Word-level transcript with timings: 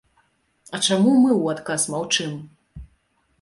А 0.77 0.79
чаму 0.87 1.11
мы 1.25 1.31
ў 1.41 1.53
адказ 1.55 1.85
маўчым? 1.97 2.33